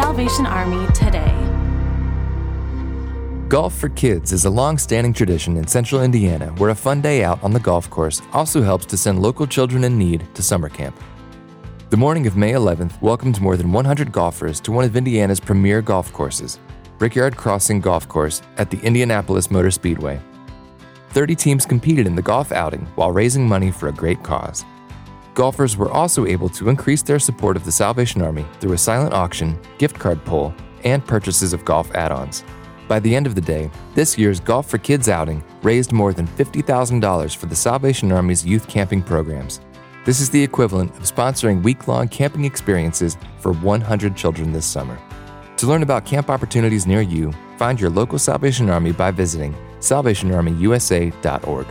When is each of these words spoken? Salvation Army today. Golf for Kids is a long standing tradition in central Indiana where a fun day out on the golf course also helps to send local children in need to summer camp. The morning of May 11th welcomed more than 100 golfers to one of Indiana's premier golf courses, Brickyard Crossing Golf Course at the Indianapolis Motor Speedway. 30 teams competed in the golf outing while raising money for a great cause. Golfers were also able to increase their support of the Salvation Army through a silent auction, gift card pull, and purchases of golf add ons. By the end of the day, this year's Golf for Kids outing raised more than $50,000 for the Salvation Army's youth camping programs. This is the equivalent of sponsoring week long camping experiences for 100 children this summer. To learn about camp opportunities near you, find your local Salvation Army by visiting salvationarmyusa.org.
Salvation 0.00 0.46
Army 0.46 0.90
today. 0.94 1.34
Golf 3.48 3.74
for 3.74 3.90
Kids 3.90 4.32
is 4.32 4.46
a 4.46 4.50
long 4.50 4.78
standing 4.78 5.12
tradition 5.12 5.58
in 5.58 5.66
central 5.66 6.02
Indiana 6.02 6.46
where 6.52 6.70
a 6.70 6.74
fun 6.74 7.02
day 7.02 7.22
out 7.22 7.38
on 7.44 7.52
the 7.52 7.60
golf 7.60 7.90
course 7.90 8.22
also 8.32 8.62
helps 8.62 8.86
to 8.86 8.96
send 8.96 9.20
local 9.20 9.46
children 9.46 9.84
in 9.84 9.98
need 9.98 10.26
to 10.34 10.42
summer 10.42 10.70
camp. 10.70 10.98
The 11.90 11.98
morning 11.98 12.26
of 12.26 12.34
May 12.34 12.52
11th 12.52 12.98
welcomed 13.02 13.42
more 13.42 13.58
than 13.58 13.72
100 13.72 14.10
golfers 14.10 14.58
to 14.60 14.72
one 14.72 14.86
of 14.86 14.96
Indiana's 14.96 15.38
premier 15.38 15.82
golf 15.82 16.10
courses, 16.14 16.58
Brickyard 16.96 17.36
Crossing 17.36 17.78
Golf 17.82 18.08
Course 18.08 18.40
at 18.56 18.70
the 18.70 18.80
Indianapolis 18.80 19.50
Motor 19.50 19.70
Speedway. 19.70 20.18
30 21.10 21.34
teams 21.34 21.66
competed 21.66 22.06
in 22.06 22.14
the 22.14 22.22
golf 22.22 22.52
outing 22.52 22.86
while 22.94 23.12
raising 23.12 23.46
money 23.46 23.70
for 23.70 23.88
a 23.88 23.92
great 23.92 24.22
cause. 24.22 24.64
Golfers 25.34 25.76
were 25.76 25.90
also 25.90 26.26
able 26.26 26.48
to 26.50 26.68
increase 26.68 27.02
their 27.02 27.18
support 27.18 27.56
of 27.56 27.64
the 27.64 27.72
Salvation 27.72 28.20
Army 28.20 28.44
through 28.60 28.72
a 28.72 28.78
silent 28.78 29.14
auction, 29.14 29.58
gift 29.78 29.98
card 29.98 30.24
pull, 30.24 30.52
and 30.84 31.06
purchases 31.06 31.52
of 31.52 31.64
golf 31.64 31.94
add 31.94 32.10
ons. 32.10 32.44
By 32.88 32.98
the 32.98 33.14
end 33.14 33.28
of 33.28 33.36
the 33.36 33.40
day, 33.40 33.70
this 33.94 34.18
year's 34.18 34.40
Golf 34.40 34.68
for 34.68 34.78
Kids 34.78 35.08
outing 35.08 35.44
raised 35.62 35.92
more 35.92 36.12
than 36.12 36.26
$50,000 36.26 37.36
for 37.36 37.46
the 37.46 37.54
Salvation 37.54 38.10
Army's 38.10 38.44
youth 38.44 38.66
camping 38.66 39.00
programs. 39.00 39.60
This 40.04 40.20
is 40.20 40.28
the 40.30 40.42
equivalent 40.42 40.90
of 40.96 41.04
sponsoring 41.04 41.62
week 41.62 41.86
long 41.86 42.08
camping 42.08 42.44
experiences 42.44 43.16
for 43.38 43.52
100 43.52 44.16
children 44.16 44.52
this 44.52 44.66
summer. 44.66 44.98
To 45.58 45.66
learn 45.66 45.84
about 45.84 46.04
camp 46.04 46.30
opportunities 46.30 46.86
near 46.86 47.02
you, 47.02 47.32
find 47.58 47.80
your 47.80 47.90
local 47.90 48.18
Salvation 48.18 48.68
Army 48.70 48.90
by 48.90 49.12
visiting 49.12 49.54
salvationarmyusa.org. 49.78 51.66